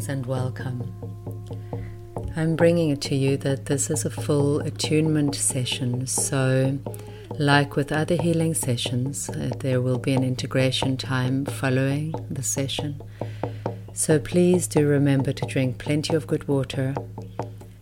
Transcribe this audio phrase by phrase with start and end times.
[0.00, 0.94] Greetings and welcome.
[2.34, 6.06] I'm bringing it to you that this is a full attunement session.
[6.06, 6.78] So,
[7.38, 13.02] like with other healing sessions, uh, there will be an integration time following the session.
[13.92, 16.94] So, please do remember to drink plenty of good water,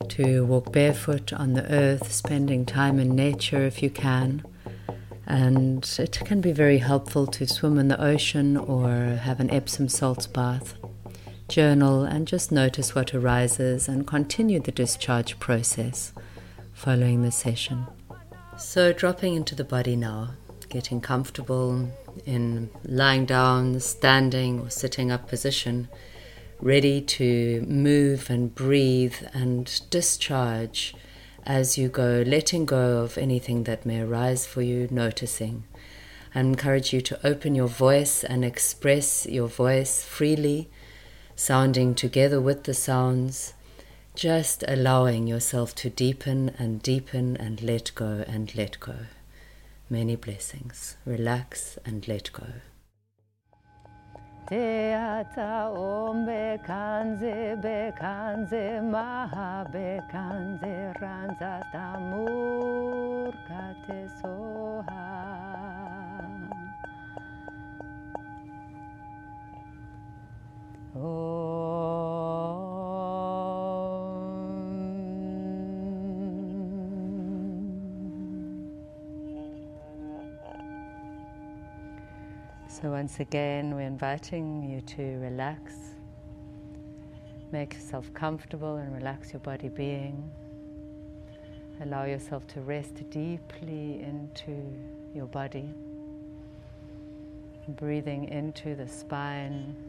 [0.08, 4.42] to walk barefoot on the earth, spending time in nature if you can.
[5.24, 8.90] And it can be very helpful to swim in the ocean or
[9.22, 10.77] have an Epsom salts bath
[11.48, 16.12] journal, and just notice what arises and continue the discharge process
[16.74, 17.86] following the session.
[18.56, 20.30] So, dropping into the body now,
[20.68, 21.88] getting comfortable
[22.26, 25.88] in lying down, standing, or sitting up position,
[26.60, 30.94] ready to move and breathe and discharge
[31.46, 35.64] as you go, letting go of anything that may arise for you, noticing.
[36.34, 40.68] I encourage you to open your voice and express your voice freely
[41.38, 43.54] sounding together with the sounds,
[44.16, 48.96] just allowing yourself to deepen and deepen and let go and let go.
[49.88, 50.96] Many blessings.
[51.06, 52.46] Relax and let go.
[54.50, 55.70] Teata
[58.82, 59.64] maha
[61.00, 65.47] ranza tamur kate soha.
[70.94, 71.02] So,
[82.84, 85.74] once again, we're inviting you to relax.
[87.52, 90.30] Make yourself comfortable and relax your body being.
[91.82, 94.62] Allow yourself to rest deeply into
[95.14, 95.68] your body.
[97.68, 99.87] Breathing into the spine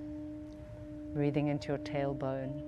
[1.14, 2.62] breathing into your tailbone.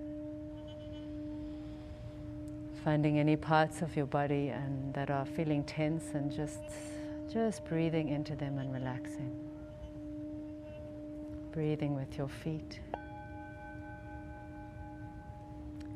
[2.84, 6.60] Finding any parts of your body and that are feeling tense and just
[7.32, 9.32] just breathing into them and relaxing.
[11.54, 12.80] Breathing with your feet.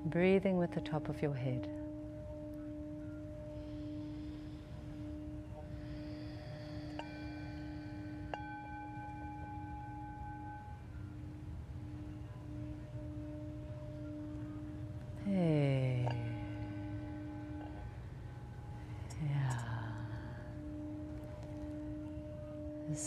[0.06, 1.68] Breathing with the top of your head.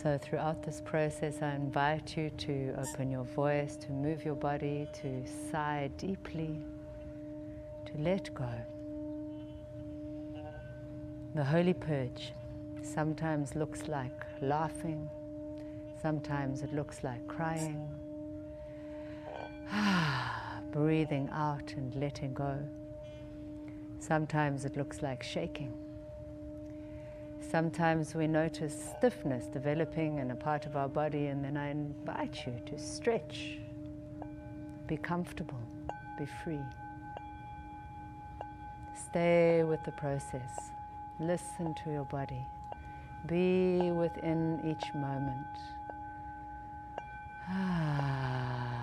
[0.00, 4.86] So, throughout this process, I invite you to open your voice, to move your body,
[5.02, 6.56] to sigh deeply,
[7.84, 8.48] to let go.
[11.34, 12.32] The holy purge
[12.80, 15.10] sometimes looks like laughing,
[16.00, 17.88] sometimes it looks like crying.
[20.70, 22.56] Breathing out and letting go.
[23.98, 25.74] Sometimes it looks like shaking.
[27.50, 32.46] Sometimes we notice stiffness developing in a part of our body, and then I invite
[32.46, 33.56] you to stretch,
[34.86, 35.58] be comfortable,
[36.18, 36.60] be free.
[38.94, 40.50] Stay with the process,
[41.20, 42.44] listen to your body,
[43.26, 45.46] be within each moment.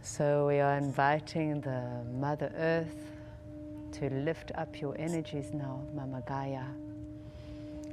[0.00, 1.82] So we are inviting the
[2.18, 3.15] Mother Earth
[3.98, 6.64] to lift up your energies now, Mama Gaia.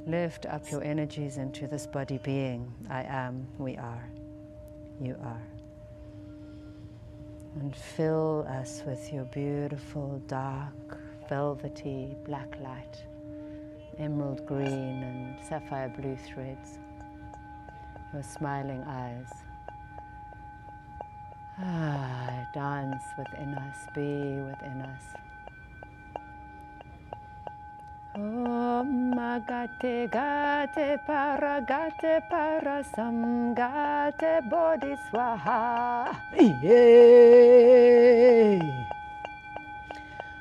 [0.06, 2.70] Lift up your energies into this body being.
[2.90, 4.06] I am, we are,
[5.00, 5.42] you are.
[7.58, 10.98] And fill us with your beautiful, dark,
[11.30, 13.02] velvety black light,
[13.98, 16.78] emerald green and sapphire blue threads,
[18.12, 19.32] your smiling eyes.
[21.58, 25.23] Ah, dance within us, be within us.
[28.16, 29.10] Om
[29.44, 36.14] Gate Gate Para Gate Para Sam Gate Bodhiswaha.
[36.38, 38.60] Yeah.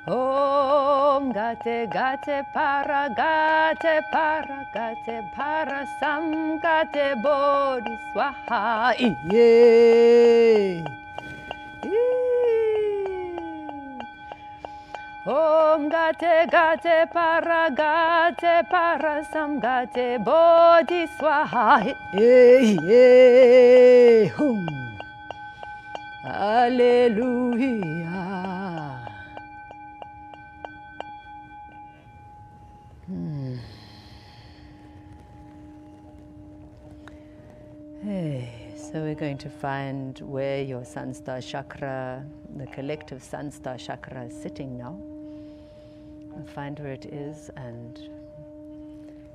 [0.05, 8.93] Om Gate Gate Para Gate Para Gate Para Sam Gate Bodhiswaha.
[9.31, 11.02] Yeah.
[15.25, 24.67] Om Gate Gate Para Gate Para Sam Gate Bodhi Swaha Hey Hey Hum.
[26.23, 27.79] Hallelujah.
[33.07, 33.55] Hmm.
[38.03, 42.25] Hey, so we're going to find where your sun star chakra,
[42.57, 44.97] the collective sun star chakra, is sitting now
[46.43, 47.99] find where it is and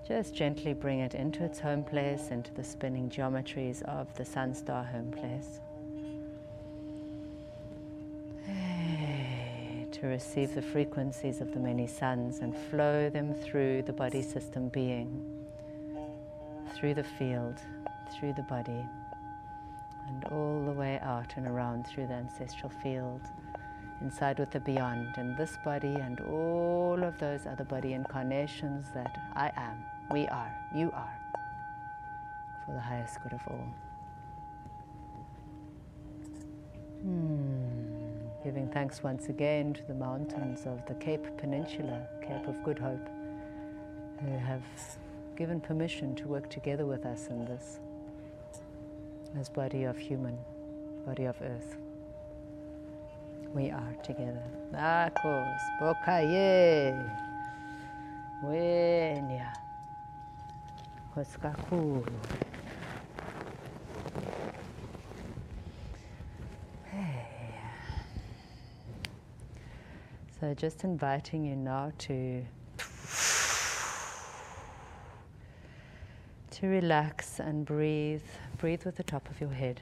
[0.06, 4.54] just gently bring it into its home place, into the spinning geometries of the sun
[4.54, 5.60] star home place.
[9.92, 14.68] To receive the frequencies of the many suns and flow them through the body system
[14.68, 15.44] being,
[16.76, 17.56] through the field,
[18.18, 18.86] through the body,
[20.08, 23.22] and all the way out and around through the ancestral field
[24.00, 29.18] inside with the beyond, and this body and all of those other body incarnations that
[29.34, 31.18] I am, we are, you are,
[32.64, 33.66] for the highest good of all.
[37.02, 37.48] Hmm.
[38.44, 43.08] Giving thanks once again to the mountains of the Cape Peninsula, Cape of Good Hope,
[44.20, 44.62] who have
[45.36, 47.80] given permission to work together with us in this
[49.38, 50.38] as body of human,
[51.04, 51.76] body of earth
[53.54, 54.42] we are together.
[54.74, 57.10] Akos, Bokaye,
[58.44, 59.52] Wenya,
[61.14, 62.06] Koskakuru.
[70.40, 72.44] So just inviting you now to
[76.52, 78.22] to relax and breathe.
[78.56, 79.80] Breathe with the top of your head.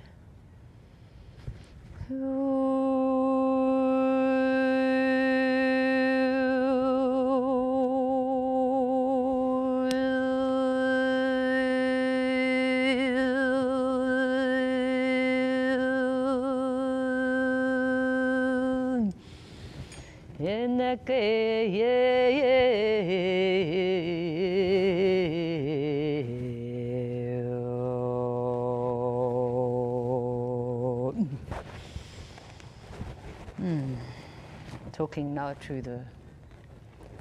[34.92, 36.00] Talking now to the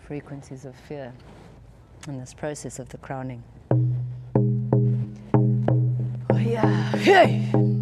[0.07, 1.13] frequencies of fear
[2.07, 3.43] in this process of the crowning.
[6.29, 6.91] Oh, yeah.
[6.97, 7.74] Hey!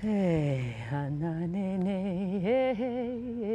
[0.00, 3.47] Hey, hananene, hey, hey,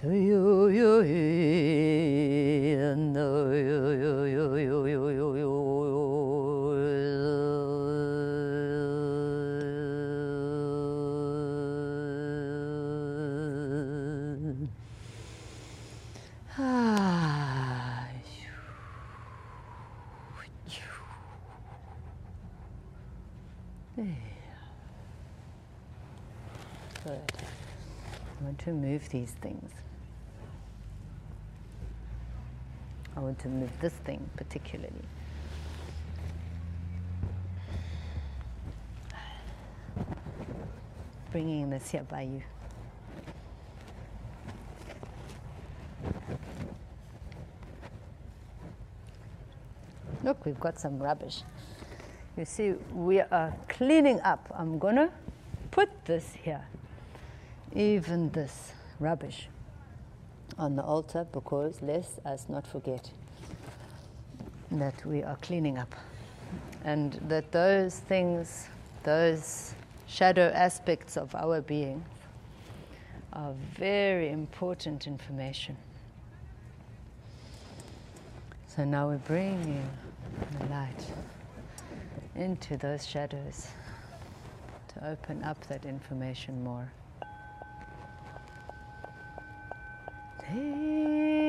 [0.00, 2.23] To you you no
[29.14, 29.70] these things.
[33.16, 35.06] I want to move this thing particularly.
[41.30, 42.42] Bringing this here by you.
[50.24, 51.42] Look, we've got some rubbish.
[52.36, 54.52] You see, we are cleaning up.
[54.58, 55.10] I'm to
[55.70, 56.66] put this here,
[57.76, 59.48] even this rubbish,
[60.58, 63.10] on the altar because let's not forget
[64.70, 65.94] that we are cleaning up.
[66.84, 68.68] And that those things,
[69.02, 69.74] those
[70.06, 72.04] shadow aspects of our being,
[73.32, 75.76] are very important information.
[78.68, 79.88] So now we're bringing
[80.58, 81.06] the light
[82.36, 83.68] into those shadows
[84.88, 86.92] to open up that information more.
[90.46, 91.43] Te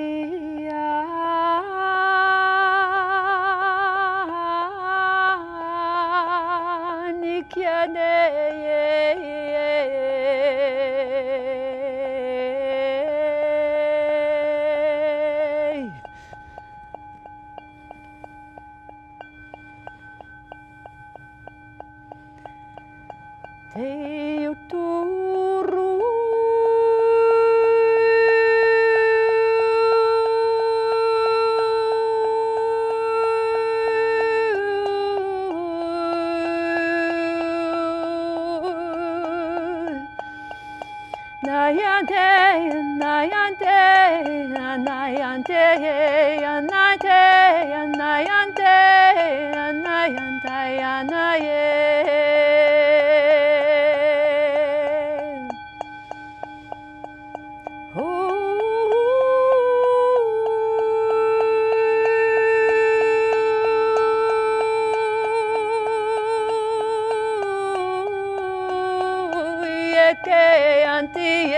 [70.06, 71.58] Yeke antie,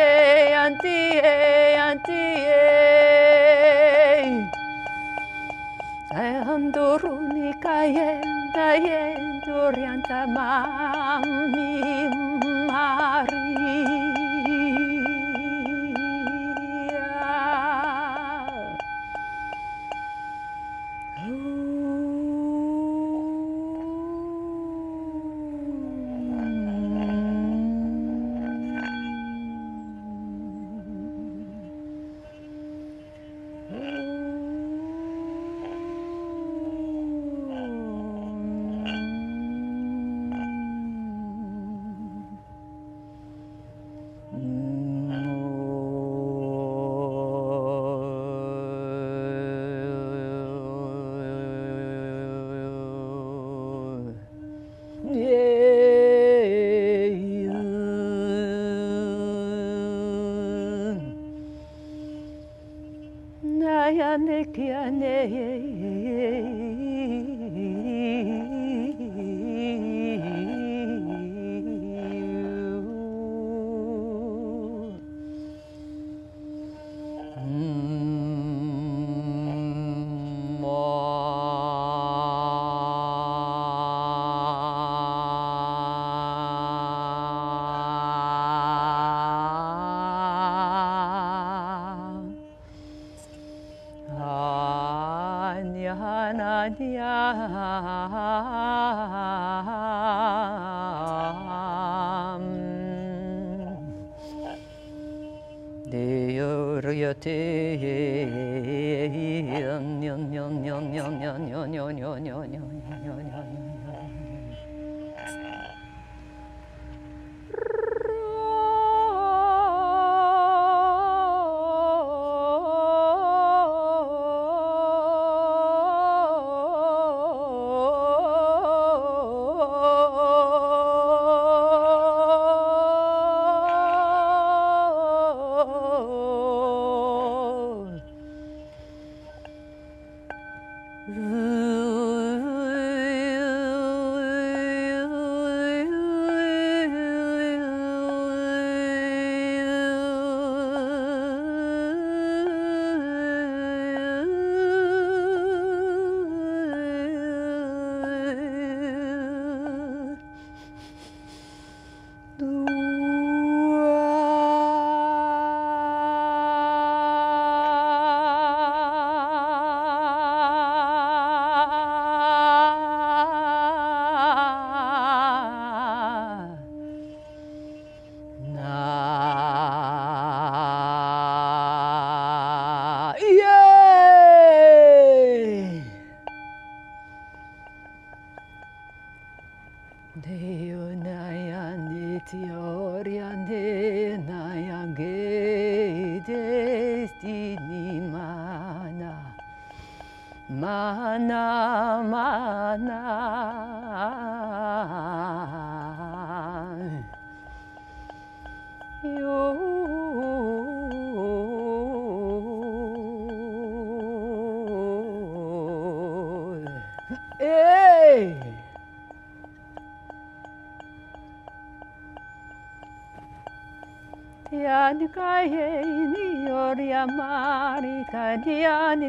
[0.56, 1.20] antie,
[1.86, 2.48] antie.
[6.56, 8.24] Andoruni kayen,
[8.56, 11.84] kayen, dorianta mami
[12.72, 13.37] Maria.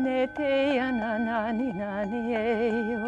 [0.00, 2.46] Ne te ananani nani e
[2.90, 3.06] yo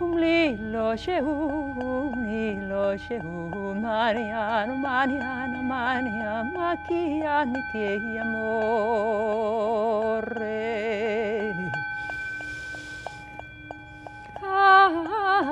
[0.00, 1.34] Umlilo shehu,
[2.12, 9.32] umlilo shehu, Mariano, Mariano, Mariano, Machiani che amore.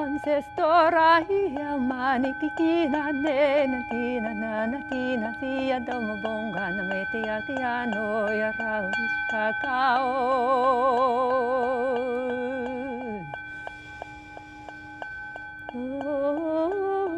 [0.03, 8.07] Ancestora ia mani kikina nena tina nana tina tia domo bonga na mete ya tiano
[8.41, 10.11] ya rauis kakao
[15.73, 17.11] Oh,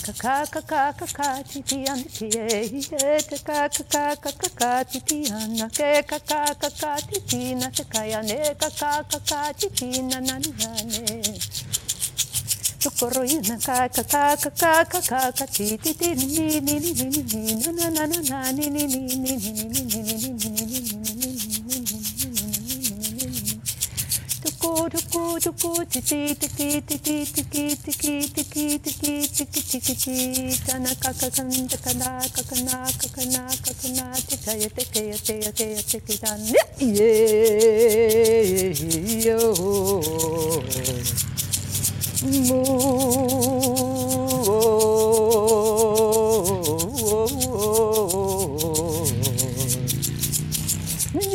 [0.00, 2.72] Kaka kaka kaka titi an tie
[3.28, 9.52] kaka kaka kaka titi an ke kaka kaka titi na te kaya ne kaka kaka
[9.52, 11.20] titi na na na ne
[12.80, 17.70] Tukoro ina kaka kaka kaka kaka titi ti ni ni ni ni ni ni na
[17.76, 20.39] na na na na ni ni ni ni ni ni ni ni ni
[24.88, 27.26] tiki tiki tiki
[27.84, 35.00] tiki tiki tiki tiki tiki kana kaka kanda kana kakana kakana kakana tika ya teke
[35.10, 36.14] ya te ya te ya teke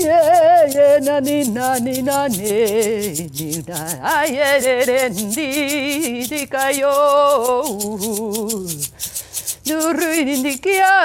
[0.06, 0.20] ye
[0.76, 2.52] yeah, na ni na ni na ni
[3.38, 3.80] ni na
[4.16, 5.50] aye re re ndi
[6.30, 6.96] di kayo
[9.68, 10.96] nuru ndi kia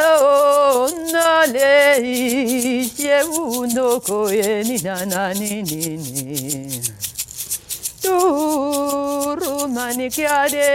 [1.13, 1.73] na le
[3.05, 6.81] ye uno ko ye ni na na ni ni ni
[8.03, 10.71] Turumanikiade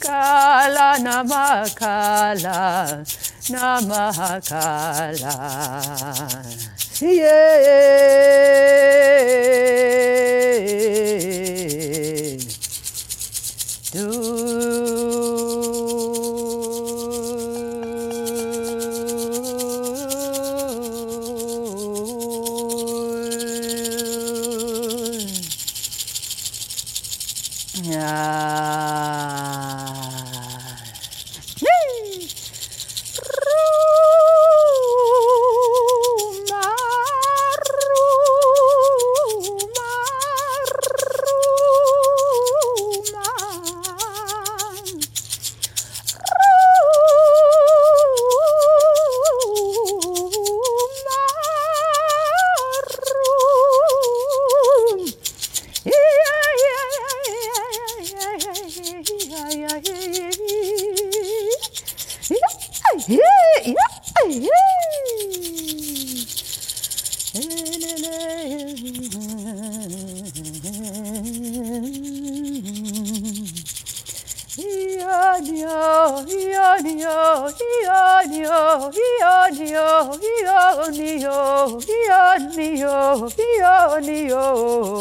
[0.00, 2.60] kala namakala
[3.50, 5.34] namakala.
[7.00, 7.72] Yeah.
[13.92, 14.91] Do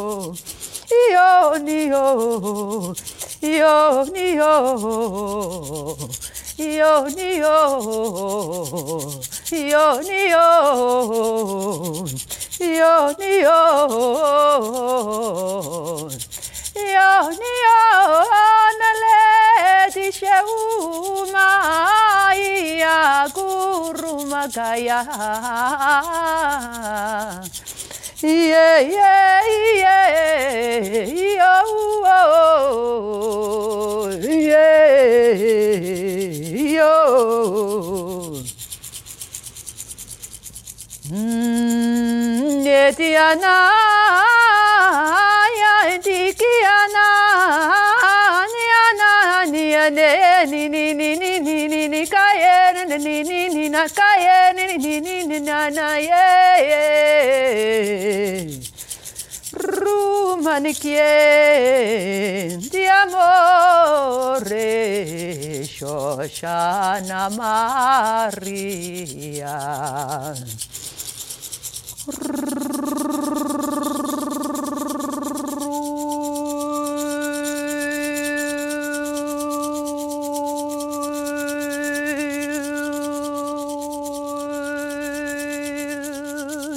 [0.01, 0.33] yo,
[1.11, 2.93] yo, ni yo,
[3.41, 4.51] yo, ni yo,
[6.57, 7.55] yo, ni yo,
[9.51, 10.47] yo, ni yo,
[12.59, 13.59] yo, ni yo,
[16.75, 17.09] yo,
[17.39, 17.77] ni yo,
[18.79, 19.17] nale
[19.93, 21.49] di sheuma
[22.81, 25.01] ya guru magaya
[28.23, 29.41] yeah, yeah,
[29.81, 32.03] yeah, oh,
[34.05, 35.33] oh, yeah,
[36.83, 38.43] oh.
[41.11, 43.35] Mm, yeah, yeah,
[49.89, 51.30] yeah, ni ni ni
[52.91, 56.27] kaye, ni ni ni na kaye, ni ni ni ni na na ye
[56.67, 58.59] ye.
[59.53, 60.99] Rumaniquien
[62.69, 64.67] di amore,
[65.65, 68.71] Shoshana Maria.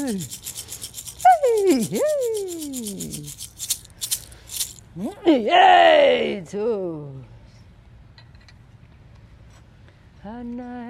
[0.05, 0.21] Hey.
[1.25, 3.25] Hey, hey.
[5.25, 7.25] Yay, too.
[10.23, 10.84] How nice.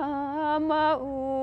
[0.00, 1.37] I Shamaul.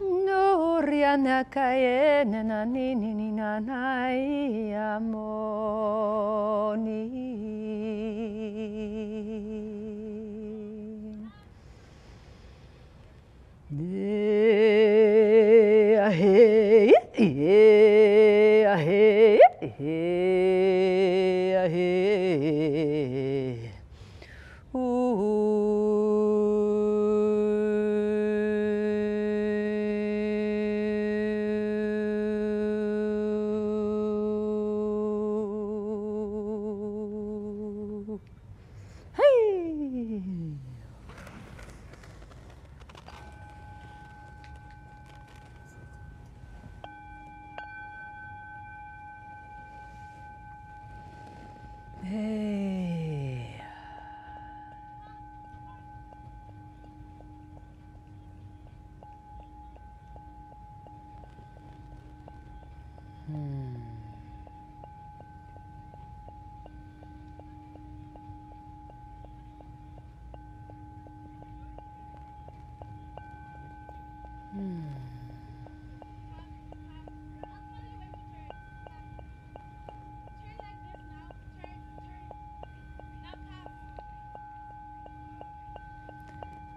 [0.00, 1.44] Nuria na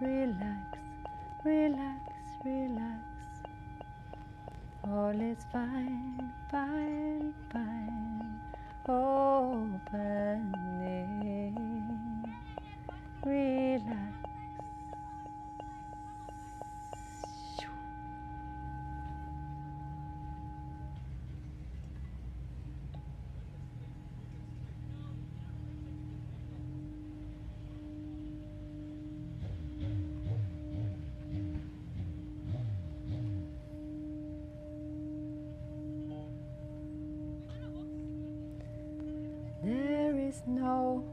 [0.02, 0.78] relax,
[1.44, 2.00] relax,
[2.44, 2.98] relax.
[4.84, 7.01] All is fine, fine.
[40.46, 41.04] One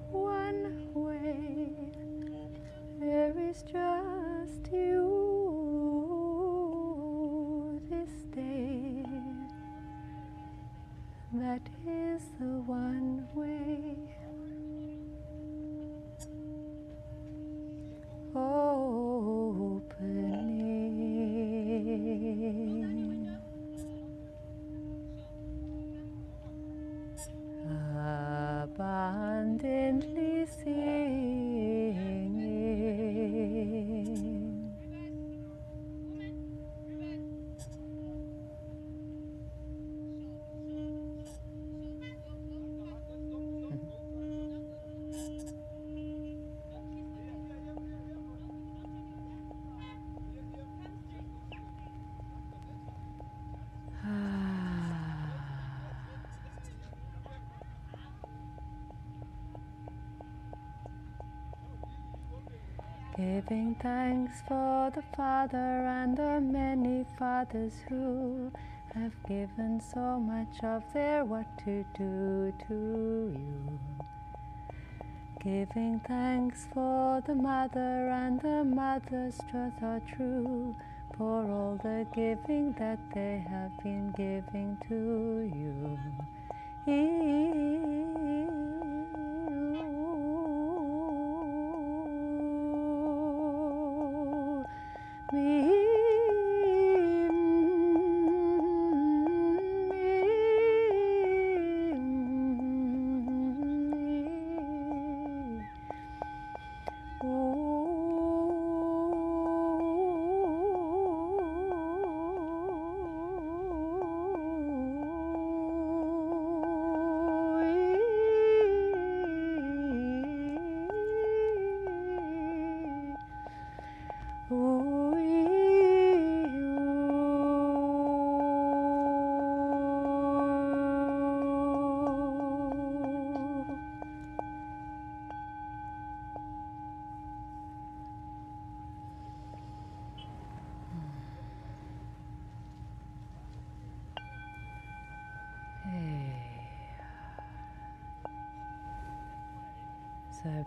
[63.19, 68.49] Giving thanks for the Father and the many fathers who
[68.95, 73.79] have given so much of their what to do to you.
[75.43, 80.73] Giving thanks for the Mother and the Mother's truth are true,
[81.17, 85.99] for all the giving that they have been giving to you.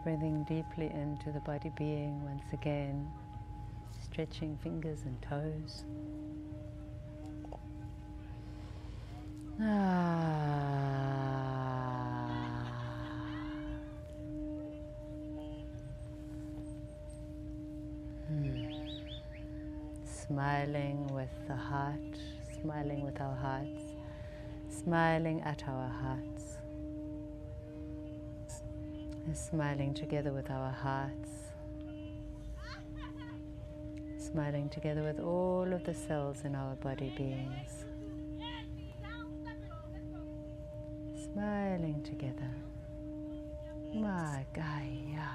[0.03, 3.09] Breathing deeply into the body being once again,
[4.03, 5.85] stretching fingers and toes.
[9.61, 10.03] Ah.
[18.29, 18.67] Hmm.
[20.05, 21.95] Smiling with the heart,
[22.61, 23.83] smiling with our hearts,
[24.69, 25.89] smiling at our
[29.35, 31.31] smiling together with our hearts,
[34.19, 37.85] smiling together with all of the cells in our body beings,
[41.33, 42.51] smiling together.
[43.95, 45.29] Magaya.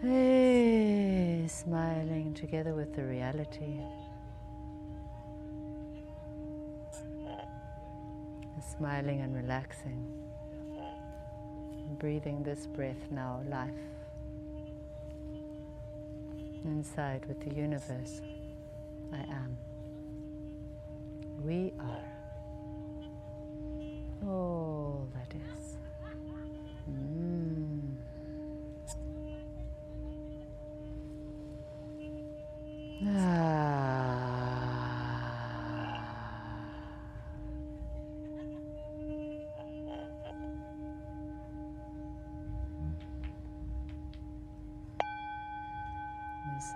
[0.00, 3.80] Hey, smiling together with the reality.
[8.78, 10.25] Smiling and relaxing
[11.98, 13.70] breathing this breath now, life,
[16.64, 18.20] inside with the universe.
[19.12, 19.56] I am.
[21.44, 22.15] We are.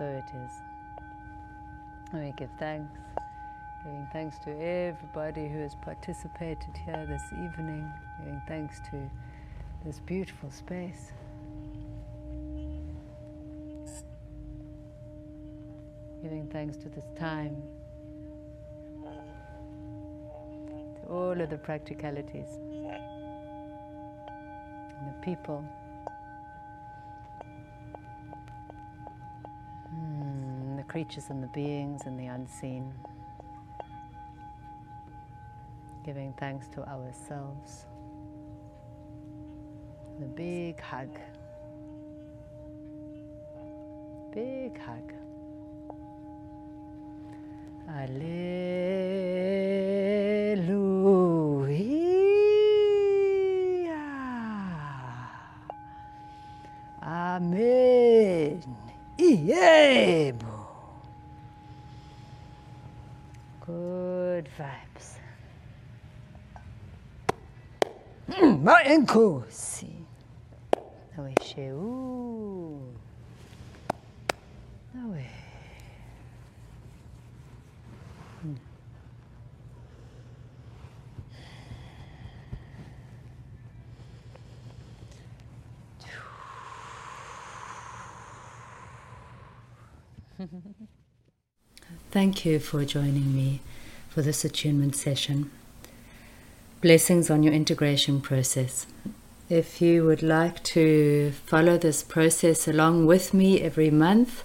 [0.00, 0.52] So it is.
[2.12, 2.98] And we give thanks,
[3.84, 7.86] giving thanks to everybody who has participated here this evening,
[8.18, 9.10] giving thanks to
[9.84, 11.12] this beautiful space.
[16.22, 17.62] Giving thanks to this time,
[20.94, 22.48] to all of the practicalities,
[24.98, 25.62] and the people.
[30.90, 32.92] Creatures and the beings and the unseen.
[36.04, 37.86] Giving thanks to ourselves.
[40.18, 41.16] The big hug.
[44.34, 45.12] Big hug.
[47.88, 48.59] Alleluia.
[68.70, 69.90] Maenkosi.
[71.16, 72.94] Nawe sheu.
[74.94, 75.26] Nawe.
[92.12, 93.60] Thank you for joining me
[94.08, 95.50] for this attunement session.
[96.80, 98.86] Blessings on your integration process.
[99.50, 104.42] If you would like to follow this process along with me every month,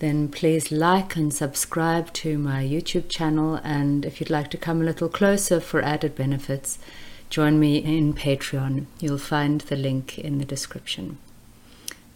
[0.00, 3.60] then please like and subscribe to my YouTube channel.
[3.62, 6.80] And if you'd like to come a little closer for added benefits,
[7.28, 8.86] join me in Patreon.
[8.98, 11.18] You'll find the link in the description.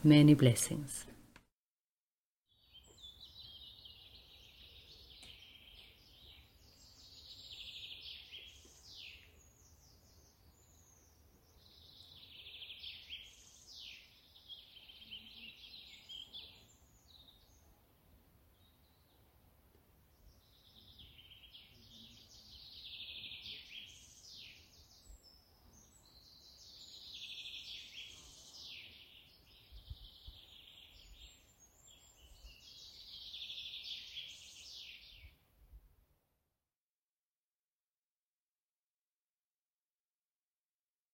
[0.02, 1.04] Many blessings.